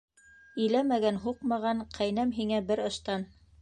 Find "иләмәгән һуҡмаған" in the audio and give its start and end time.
0.63-1.87